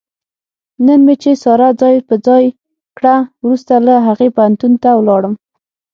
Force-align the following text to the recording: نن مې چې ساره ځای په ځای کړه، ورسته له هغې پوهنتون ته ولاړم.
نن 0.85 0.99
مې 1.05 1.15
چې 1.21 1.31
ساره 1.43 1.69
ځای 1.81 1.95
په 2.07 2.15
ځای 2.27 2.45
کړه، 2.97 3.15
ورسته 3.45 3.73
له 3.87 3.95
هغې 4.07 4.29
پوهنتون 4.35 4.73
ته 4.83 4.89
ولاړم. 4.99 5.33